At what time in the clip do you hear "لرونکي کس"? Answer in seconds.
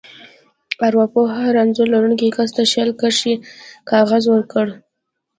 1.95-2.49